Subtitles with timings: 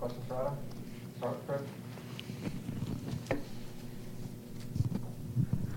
[0.00, 0.56] Okay, questions for Adam?
[1.18, 1.60] Start with Chris.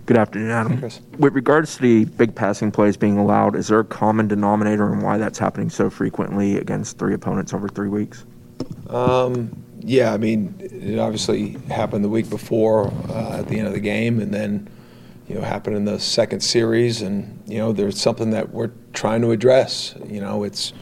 [0.05, 0.81] Good afternoon, Adam.
[1.17, 4.99] With regards to the big passing plays being allowed, is there a common denominator in
[4.99, 8.25] why that's happening so frequently against three opponents over three weeks?
[8.89, 13.73] Um, yeah, I mean, it obviously happened the week before uh, at the end of
[13.73, 14.69] the game, and then
[15.27, 19.21] you know happened in the second series, and you know there's something that we're trying
[19.21, 19.95] to address.
[20.05, 20.73] You know, it's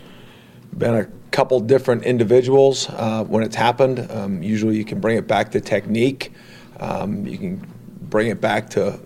[0.79, 4.09] been a couple different individuals uh, when it's happened.
[4.09, 6.33] Um, usually, you can bring it back to technique.
[6.79, 7.67] Um, you can
[8.01, 8.99] bring it back to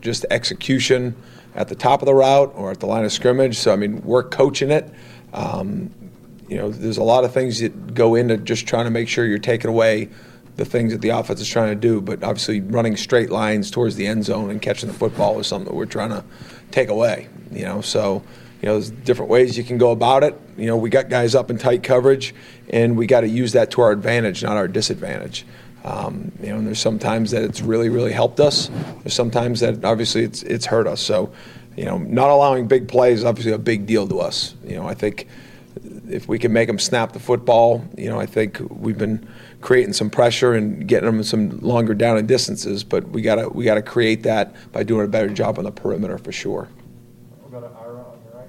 [0.00, 1.16] just execution
[1.54, 3.56] at the top of the route or at the line of scrimmage.
[3.56, 4.92] So I mean, we're coaching it.
[5.32, 5.90] Um,
[6.48, 9.26] you know, there's a lot of things that go into just trying to make sure
[9.26, 10.08] you're taking away
[10.56, 12.00] the things that the offense is trying to do.
[12.00, 15.70] But obviously, running straight lines towards the end zone and catching the football is something
[15.70, 16.24] that we're trying to
[16.70, 17.28] take away.
[17.52, 18.22] You know, so
[18.60, 20.38] you know, there's different ways you can go about it.
[20.56, 22.34] You know, we got guys up in tight coverage,
[22.70, 25.46] and we got to use that to our advantage, not our disadvantage.
[25.84, 28.68] Um, you know, and there's sometimes that it's really, really helped us.
[29.02, 31.00] There's sometimes that obviously it's it's hurt us.
[31.00, 31.32] So,
[31.76, 34.54] you know, not allowing big plays is obviously a big deal to us.
[34.64, 35.28] You know, I think
[36.10, 39.28] if we can make them snap the football, you know, I think we've been
[39.60, 42.84] creating some pressure and getting them some longer down and distances.
[42.84, 46.18] But we gotta we gotta create that by doing a better job on the perimeter
[46.18, 46.68] for sure.
[47.40, 48.48] We'll go to Ira on your right.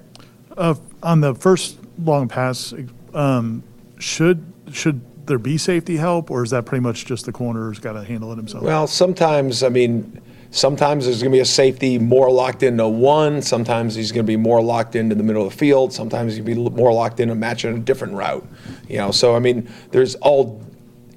[0.56, 2.74] Uh, on the first long pass,
[3.14, 3.62] um,
[3.98, 7.92] should should there be safety help, or is that pretty much just the corner's got
[7.92, 8.64] to handle it himself?
[8.64, 13.42] Well, sometimes I mean, sometimes there's going to be a safety more locked into one.
[13.42, 15.92] Sometimes he's going to be more locked into the middle of the field.
[15.92, 18.46] Sometimes to be more locked into matching a different route.
[18.88, 20.62] You know, so I mean, there's all.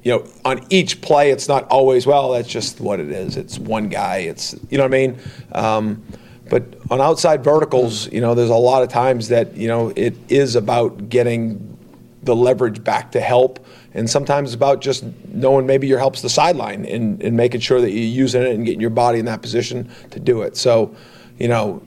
[0.04, 2.32] You know, on each play, it's not always well.
[2.32, 3.38] That's just what it is.
[3.38, 4.18] It's one guy.
[4.18, 5.20] It's you know what I mean.
[5.54, 6.04] Um,
[6.50, 10.16] but on outside verticals, you know, there's a lot of times that you know it
[10.30, 11.78] is about getting
[12.24, 16.86] the leverage back to help, and sometimes about just knowing maybe your help's the sideline
[16.86, 19.90] and, and making sure that you're using it and getting your body in that position
[20.12, 20.56] to do it.
[20.58, 20.96] So,
[21.38, 21.86] you know,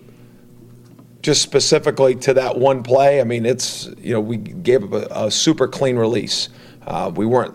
[1.22, 5.30] just specifically to that one play, I mean, it's you know we gave a, a
[5.30, 6.48] super clean release.
[6.86, 7.54] Uh, we weren't.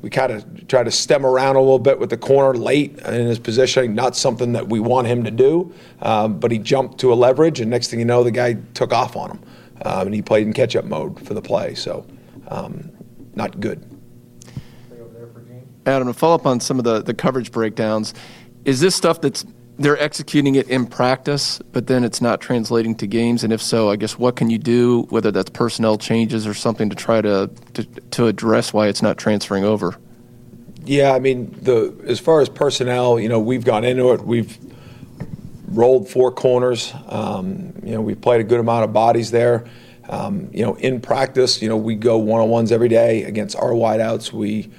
[0.00, 3.26] We kind of tried to stem around a little bit with the corner late in
[3.26, 5.72] his positioning, not something that we want him to do.
[6.02, 8.92] Um, but he jumped to a leverage, and next thing you know, the guy took
[8.92, 9.42] off on him,
[9.82, 11.74] um, and he played in catch-up mode for the play.
[11.74, 12.06] So,
[12.48, 12.90] um,
[13.34, 13.84] not good.
[14.40, 15.42] Stay over there for
[15.86, 18.14] Adam, to follow up on some of the, the coverage breakdowns,
[18.64, 19.44] is this stuff that's
[19.78, 23.44] they're executing it in practice, but then it's not translating to games?
[23.44, 26.90] And if so, I guess what can you do, whether that's personnel changes or something,
[26.90, 29.96] to try to to, to address why it's not transferring over?
[30.84, 34.22] Yeah, I mean, the as far as personnel, you know, we've gone into it.
[34.22, 34.58] We've
[35.68, 36.92] rolled four corners.
[37.06, 39.66] Um, you know, we've played a good amount of bodies there.
[40.08, 43.54] Um, you know, in practice, you know, we go one on ones every day against
[43.56, 44.32] our wideouts.
[44.32, 44.70] We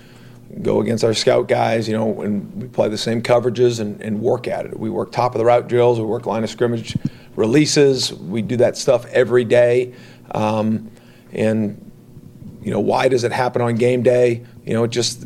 [0.61, 4.19] go against our scout guys, you know, and we play the same coverages and, and
[4.21, 4.79] work at it.
[4.79, 5.99] We work top of the route drills.
[5.99, 6.97] We work line of scrimmage
[7.35, 8.13] releases.
[8.13, 9.93] We do that stuff every day.
[10.31, 10.91] Um,
[11.31, 11.89] and
[12.61, 14.45] you know, why does it happen on game day?
[14.65, 15.25] You know, it just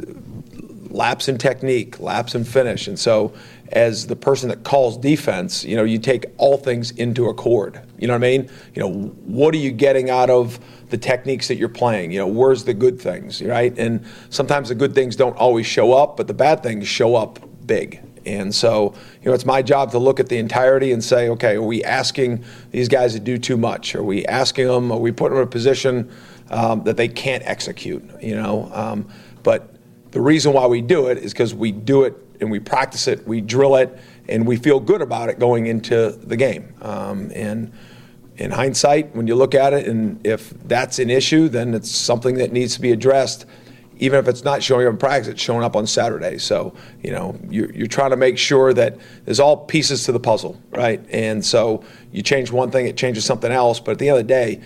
[0.89, 2.88] lapse in technique, lapse in finish.
[2.88, 3.33] And so,
[3.71, 7.81] as the person that calls defense, you know, you take all things into accord.
[7.97, 8.50] You know what I mean?
[8.75, 10.59] You know, what are you getting out of
[10.94, 12.12] the techniques that you're playing?
[12.12, 13.75] You know, where's the good things, right?
[13.80, 17.40] And sometimes the good things don't always show up, but the bad things show up
[17.66, 18.00] big.
[18.28, 21.56] And so, you know, it's my job to look at the entirety and say, okay,
[21.56, 23.95] are we asking these guys to do too much?
[23.95, 24.92] Are we asking them?
[24.92, 26.12] Are we putting them in a position
[26.51, 28.07] um, that they can't execute?
[28.22, 29.10] You know, um,
[29.42, 29.74] but
[30.12, 33.28] the reason why we do it is because we do it and we practice it,
[33.28, 33.98] we drill it,
[34.30, 36.75] and we feel good about it going into the game.
[36.84, 37.74] Um, and
[38.38, 42.35] in hindsight, when you look at it, and if that's an issue, then it's something
[42.35, 43.45] that needs to be addressed.
[43.97, 46.39] Even if it's not showing up in practice, it's showing up on Saturday.
[46.39, 50.19] So, you know, you're, you're trying to make sure that there's all pieces to the
[50.19, 51.06] puzzle, right?
[51.12, 53.80] And so you change one thing, it changes something else.
[53.80, 54.62] But at the end of the day,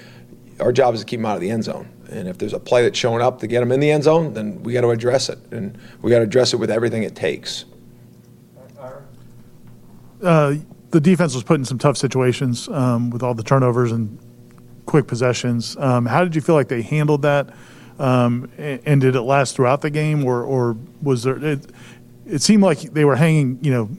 [0.62, 1.90] our job is to keep them out of the end zone.
[2.10, 4.34] And if there's a play that's showing up to get them in the end zone,
[4.34, 5.40] then we got to address it.
[5.52, 7.66] And we got to address it with everything it takes.
[10.24, 10.56] Uh,
[10.92, 14.18] the defense was put in some tough situations um, with all the turnovers and
[14.86, 15.76] quick possessions.
[15.78, 17.54] Um, how did you feel like they handled that?
[18.00, 21.44] Um, and, did it last throughout the game, or, or was there?
[21.44, 21.72] It,
[22.28, 23.90] it seemed like they were hanging, you know,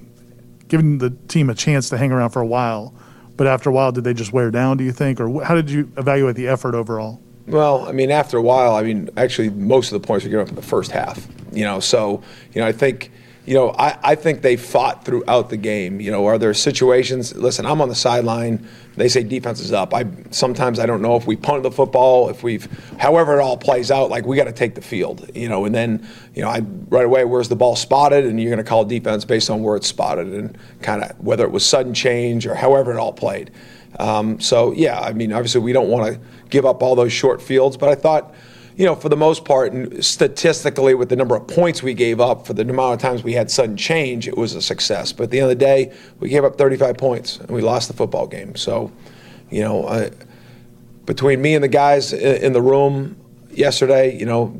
[0.68, 2.94] giving the team a chance to hang around for a while.
[3.36, 4.76] But after a while, did they just wear down?
[4.76, 7.20] Do you think, or how did you evaluate the effort overall?
[7.48, 10.44] Well, I mean, after a while, I mean, actually, most of the points were given
[10.44, 11.26] up in the first half.
[11.52, 13.10] You know, so you know, I think
[13.48, 16.02] you know, I, I think they fought throughout the game.
[16.02, 17.34] You know, are there situations?
[17.34, 18.68] Listen, I'm on the sideline.
[18.94, 19.94] They say defense is up.
[19.94, 22.68] I sometimes I don't know if we punted the football, if we've,
[22.98, 24.10] however it all plays out.
[24.10, 25.30] Like we got to take the field.
[25.34, 26.60] You know, and then you know, I
[26.90, 29.76] right away, where's the ball spotted, and you're going to call defense based on where
[29.76, 33.50] it's spotted and kind of whether it was sudden change or however it all played.
[33.98, 36.20] Um, so yeah, I mean, obviously we don't want to
[36.50, 38.34] give up all those short fields, but I thought
[38.78, 42.20] you know, for the most part, and statistically, with the number of points we gave
[42.20, 45.12] up for the amount of times we had sudden change, it was a success.
[45.12, 47.88] But at the end of the day, we gave up 35 points and we lost
[47.88, 48.54] the football game.
[48.54, 48.92] So,
[49.50, 50.12] you know, I,
[51.06, 53.16] between me and the guys in the room
[53.50, 54.56] yesterday, you know,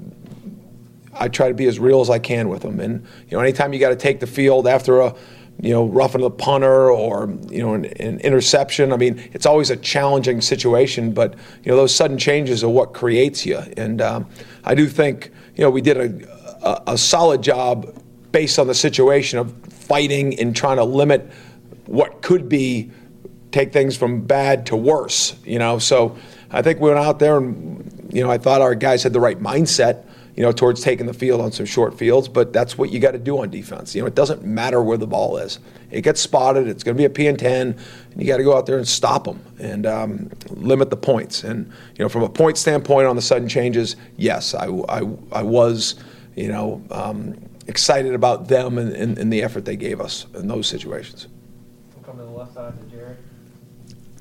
[1.15, 2.81] I try to be as real as I can with them.
[2.81, 5.15] And, you know, anytime you got to take the field after a
[5.60, 8.93] you know, roughing the punter or, you know, an, an, interception.
[8.93, 11.34] I mean, it's always a challenging situation, but,
[11.64, 13.58] you know, those sudden changes are what creates you.
[13.76, 14.26] And um,
[14.64, 17.93] I do think, you know, we did a, a, a, solid job
[18.31, 21.28] based on the situation of fighting and trying to limit
[21.87, 22.93] what could be,
[23.50, 25.81] take things from bad to worse, you know.
[25.81, 26.16] So
[26.52, 29.20] I think we went out there and, you know, I thought our guys had the
[29.20, 30.05] right mindset
[30.38, 32.29] you know, towards taking the field on some short fields.
[32.29, 33.93] But that's what you got to do on defense.
[33.93, 35.58] You know, it doesn't matter where the ball is.
[35.90, 36.69] It gets spotted.
[36.69, 37.76] It's going to be a P and ten,
[38.12, 41.43] and you got to go out there and stop them and um, limit the points.
[41.43, 45.00] And you know, from a point standpoint on the sudden changes, yes, I, I,
[45.32, 45.96] I was,
[46.37, 47.37] you know, um,
[47.67, 51.26] excited about them and, and, and, the effort they gave us in those situations.
[51.96, 53.17] We'll come to the left side to Jared.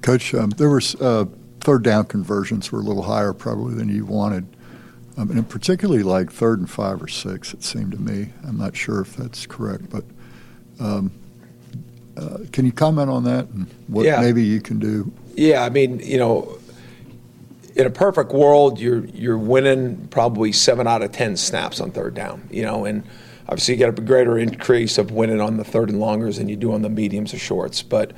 [0.02, 1.26] Coach, um, there was uh,
[1.60, 4.48] third down conversions were a little higher probably than you wanted.
[5.18, 8.30] I mean, particularly like third and five or six, it seemed to me.
[8.48, 10.04] I'm not sure if that's correct, but
[10.80, 11.12] um,
[12.16, 14.22] uh, can you comment on that and what yeah.
[14.22, 15.12] maybe you can do?
[15.36, 16.60] Yeah, I mean, you know,
[17.76, 22.14] in a perfect world, you're you're winning probably seven out of ten snaps on third
[22.14, 22.48] down.
[22.52, 23.04] You know, and
[23.48, 26.56] obviously you get a greater increase of winning on the third and longers than you
[26.56, 27.82] do on the mediums or shorts.
[27.82, 28.14] But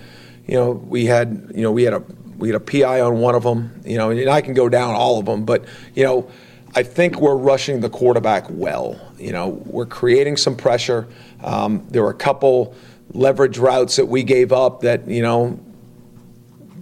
[0.47, 2.03] you know, we had you know we had a
[2.37, 3.81] we had a PI on one of them.
[3.85, 5.63] You know, and I can go down all of them, but
[5.93, 6.29] you know
[6.75, 8.99] I think we're rushing the quarterback well.
[9.17, 11.07] You know, we're creating some pressure.
[11.43, 12.75] Um, there were a couple
[13.13, 15.59] leverage routes that we gave up that, you know,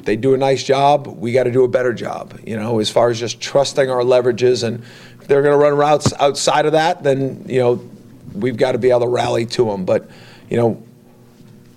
[0.07, 1.07] they do a nice job.
[1.07, 4.01] We got to do a better job, you know, as far as just trusting our
[4.01, 4.63] leverages.
[4.63, 4.83] And
[5.19, 7.89] if they're going to run routes outside of that, then, you know,
[8.33, 9.85] we've got to be able to rally to them.
[9.85, 10.09] But,
[10.49, 10.83] you know,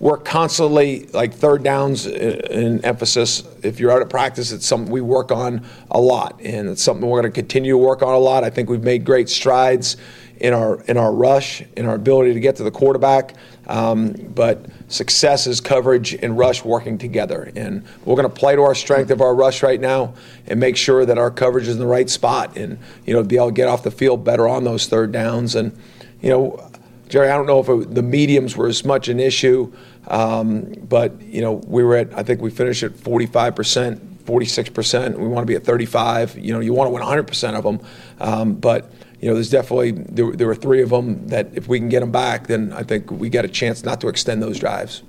[0.00, 3.44] we're constantly like third downs in emphasis.
[3.62, 7.06] If you're out of practice, it's something we work on a lot, and it's something
[7.06, 8.42] we're going to continue to work on a lot.
[8.42, 9.98] I think we've made great strides
[10.38, 13.34] in our in our rush, in our ability to get to the quarterback.
[13.66, 18.62] Um, but success is coverage and rush working together, and we're going to play to
[18.62, 20.14] our strength of our rush right now,
[20.46, 23.36] and make sure that our coverage is in the right spot, and you know be
[23.36, 25.78] able to get off the field better on those third downs, and
[26.22, 26.69] you know.
[27.10, 29.72] Jerry, I don't know if it, the mediums were as much an issue.
[30.06, 34.70] Um, but you know, we were at I think we finished at 45 percent, 46
[34.70, 35.18] percent.
[35.18, 36.38] We want to be at 35.
[36.38, 37.80] You know, you want to win 100 percent of them,
[38.20, 38.90] um, but
[39.20, 42.00] you know, there's definitely there, there were three of them that if we can get
[42.00, 45.02] them back, then I think we got a chance not to extend those drives.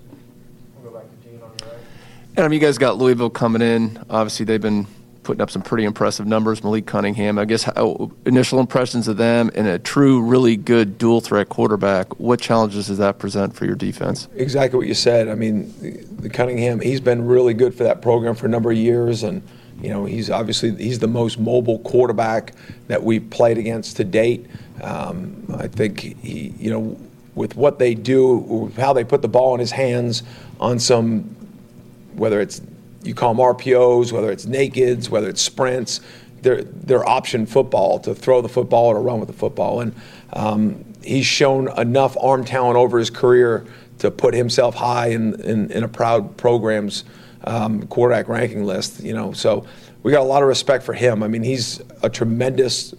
[0.82, 1.80] We'll go back to Gene on your right.
[2.36, 4.04] And I mean, you guys got Louisville coming in.
[4.10, 4.88] Obviously, they've been
[5.24, 6.64] putting up some pretty impressive numbers.
[6.64, 11.22] Malik Cunningham, I guess, how, initial impressions of them and a true, really good dual
[11.22, 12.20] threat quarterback.
[12.20, 14.28] What challenges does that present for your defense?
[14.36, 15.30] Exactly what you said.
[15.30, 15.74] I mean,
[16.20, 19.42] the Cunningham, he's been really good for that program for a number of years, and
[19.82, 22.54] you know, he's obviously he's the most mobile quarterback
[22.88, 24.46] that we've played against to date.
[24.82, 27.00] Um, I think he, you know,
[27.34, 30.24] with what they do, how they put the ball in his hands
[30.60, 31.24] on some,
[32.14, 32.62] whether it's
[33.04, 36.02] you call them RPOs, whether it's nakeds, whether it's sprints,
[36.42, 39.82] they're, they're option football to throw the football or to run with the football.
[39.82, 39.96] And
[40.34, 43.66] um, he's shown enough arm talent over his career
[44.00, 47.04] to put himself high in, in, in a proud program's
[47.44, 49.04] um, quarterback ranking list.
[49.04, 49.66] You know, so
[50.04, 51.24] we got a lot of respect for him.
[51.24, 52.94] I mean, he's a tremendous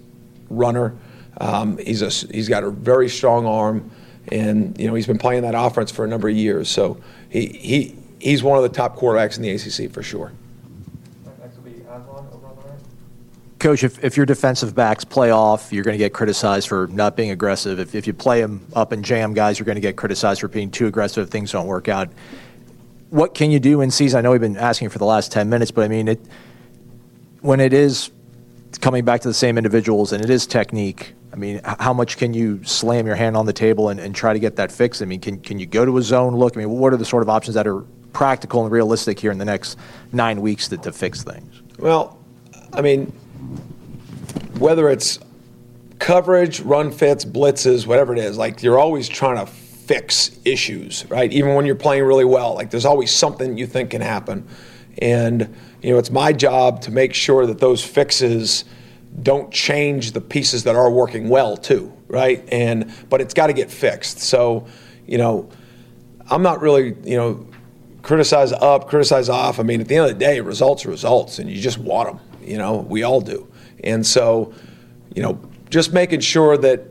[0.49, 0.95] runner.
[1.39, 3.91] Um, he's a, he's got a very strong arm,
[4.29, 6.69] and you know he's been playing that offense for a number of years.
[6.69, 10.33] So he, he he's one of the top quarterbacks in the ACC for sure.
[11.41, 12.79] Next will be Aswan over on the right.
[13.59, 17.17] Coach, if, if your defensive backs play off, you're going to get criticized for not
[17.17, 17.81] being aggressive.
[17.81, 20.49] If, if you play them up and jam guys, you're going to get criticized for
[20.49, 22.09] being too aggressive if things don't work out.
[23.11, 24.19] What can you do in season?
[24.19, 26.21] I know we've been asking for the last 10 minutes, but I mean, it
[27.43, 28.11] when it is
[28.81, 32.35] coming back to the same individuals and it is technique, I mean, how much can
[32.35, 35.03] you slam your hand on the table and, and try to get that fixed?
[35.03, 36.57] I mean, can, can you go to a zone look?
[36.57, 39.39] I mean, what are the sort of options that are practical and realistic here in
[39.39, 39.79] the next
[40.13, 41.63] nine weeks to, to fix things?
[41.79, 42.19] Well,
[42.73, 43.07] I mean,
[44.59, 45.19] whether it's
[45.99, 51.33] coverage, run fits, blitzes, whatever it is, like you're always trying to fix issues, right?
[51.33, 54.47] Even when you're playing really well, like there's always something you think can happen.
[54.99, 58.65] And, you know, it's my job to make sure that those fixes
[59.23, 62.47] don't change the pieces that are working well too, right?
[62.51, 64.21] And but it's got to get fixed.
[64.21, 64.67] So,
[65.07, 65.51] you know,
[66.31, 67.47] I'm not really, you know,
[68.03, 69.59] criticize up, criticize off.
[69.59, 72.09] I mean, at the end of the day, results are results, and you just want
[72.09, 72.21] them.
[72.47, 73.49] You know, we all do.
[73.85, 74.53] And so,
[75.15, 75.41] you know,
[75.71, 76.83] just making sure that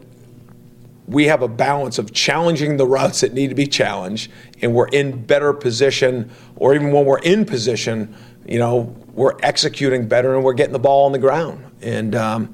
[1.07, 4.87] we have a balance of challenging the routes that need to be challenged, and we're
[4.87, 8.15] in better position, or even when we're in position,
[8.47, 11.63] you know, we're executing better and we're getting the ball on the ground.
[11.81, 12.53] And, um,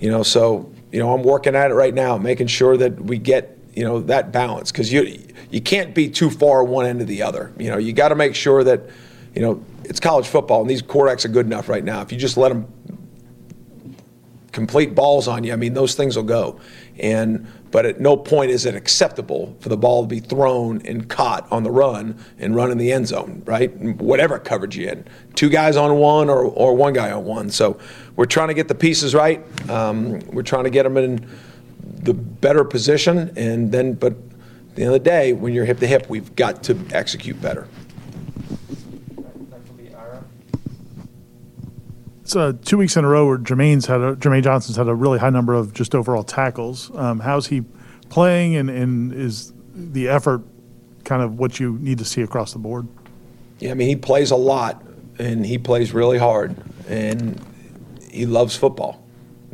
[0.00, 3.18] you know, so, you know, I'm working at it right now, making sure that we
[3.18, 7.04] get, you know, that balance because you, you can't be too far one end or
[7.04, 7.52] the other.
[7.58, 8.82] You know, you got to make sure that,
[9.34, 12.02] you know, it's college football and these quarterbacks are good enough right now.
[12.02, 12.66] If you just let them
[14.52, 16.60] complete balls on you, I mean, those things will go.
[16.98, 21.08] And but at no point is it acceptable for the ball to be thrown and
[21.08, 23.74] caught on the run and run in the end zone, right?
[23.76, 27.50] Whatever coverage you in, two guys on one or, or one guy on one.
[27.50, 27.78] So
[28.16, 29.44] we're trying to get the pieces right.
[29.70, 31.28] Um, we're trying to get them in
[31.80, 34.14] the better position, and then but
[34.78, 37.66] the end of the day, when you're hip to hip, we've got to execute better.
[39.50, 40.22] Next will be Ira.
[42.22, 44.94] It's uh, two weeks in a row where Jermaine's had a, Jermaine Johnson's had a
[44.94, 46.94] really high number of just overall tackles.
[46.94, 47.62] Um, how's he
[48.08, 50.42] playing, and, and is the effort
[51.02, 52.86] kind of what you need to see across the board?
[53.58, 54.80] Yeah, I mean, he plays a lot
[55.18, 56.54] and he plays really hard
[56.86, 57.44] and
[58.08, 59.04] he loves football,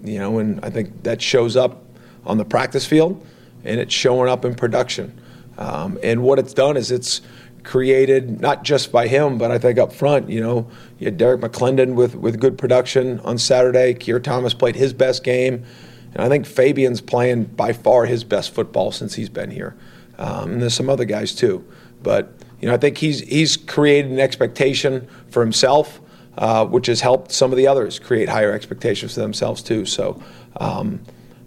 [0.02, 1.82] you know, and I think that shows up
[2.26, 3.26] on the practice field
[3.64, 5.18] and it's showing up in production.
[5.58, 7.20] Um, and what it's done is it's
[7.62, 10.68] created not just by him, but I think up front, you know,
[10.98, 13.94] you had Derrick McLendon with, with good production on Saturday.
[13.94, 15.64] Keir Thomas played his best game.
[16.12, 19.74] And I think Fabien's playing by far his best football since he's been here.
[20.18, 21.64] Um, and there's some other guys too.
[22.02, 26.00] But, you know, I think he's, he's created an expectation for himself,
[26.38, 29.86] uh, which has helped some of the others create higher expectations for themselves too.
[29.86, 30.22] So
[30.58, 31.00] um,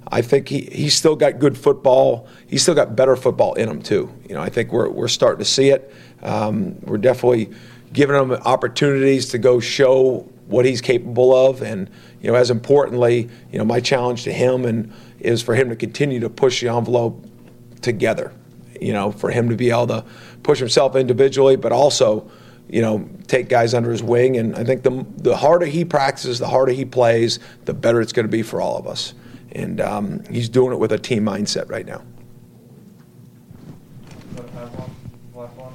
[0.10, 2.28] I think he, he's still got good football.
[2.48, 4.12] He's still got better football in him too.
[4.28, 5.94] You know, I think we're, we're starting to see it.
[6.22, 7.52] Um, we're definitely
[7.94, 11.62] giving him opportunities to go show what he's capable of.
[11.62, 11.90] And,
[12.22, 15.76] you know, as importantly, you know, my challenge to him and is for him to
[15.76, 17.26] continue to push the envelope
[17.82, 18.34] together.
[18.80, 20.06] You know, for him to be able to
[20.44, 22.30] push himself individually, but also,
[22.70, 24.38] you know, take guys under his wing.
[24.38, 28.14] And I think the the harder he practices, the harder he plays, the better it's
[28.14, 29.16] going to be for all of us.
[29.58, 32.04] And um, he's doing it with a team mindset right now.
[34.36, 34.96] Go to Aswan.
[35.34, 35.74] Last one.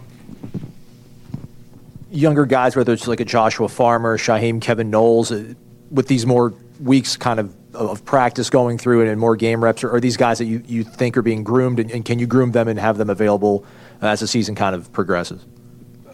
[2.11, 5.55] younger guys, whether it's like a Joshua Farmer, Shaheem, Kevin Knowles, uh,
[5.91, 9.83] with these more weeks kind of of practice going through and, and more game reps,
[9.83, 12.53] are, these guys that you, you think are being groomed, and, and can you groom
[12.53, 13.65] them and have them available
[14.03, 15.45] as the season kind of progresses?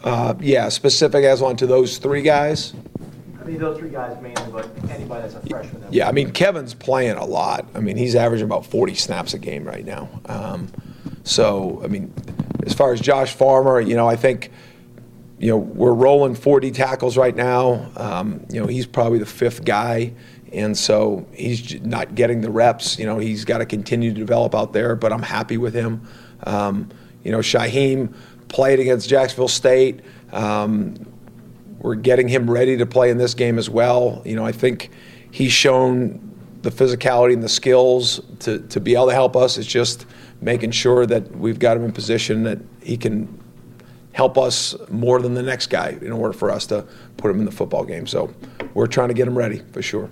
[0.03, 2.73] Uh, yeah, specific as one to those three guys.
[3.57, 5.83] Those three guys mainly, but anybody that's a freshman.
[5.91, 7.67] Yeah, I mean Kevin's playing a lot.
[7.75, 10.09] I mean he's averaging about 40 snaps a game right now.
[10.25, 10.69] Um,
[11.23, 12.13] so I mean,
[12.65, 14.51] as far as Josh Farmer, you know, I think
[15.39, 17.89] you know we're rolling 40 tackles right now.
[17.95, 20.13] Um, you know, he's probably the fifth guy,
[20.51, 22.97] and so he's not getting the reps.
[22.99, 24.95] You know, he's got to continue to develop out there.
[24.95, 26.07] But I'm happy with him.
[26.43, 26.89] Um,
[27.23, 28.13] you know, Shaheem
[28.47, 30.01] played against Jacksonville State.
[30.31, 30.95] Um,
[31.79, 34.21] we're getting him ready to play in this game as well.
[34.25, 34.91] You know, I think
[35.31, 36.25] he's shown
[36.61, 39.57] the physicality and the skills to, to be able to help us.
[39.57, 40.05] It's just
[40.41, 43.41] making sure that we've got him in position that he can
[44.11, 46.85] help us more than the next guy in order for us to
[47.17, 48.07] put him in the football game.
[48.07, 48.33] So
[48.73, 50.09] we're trying to get him ready for sure.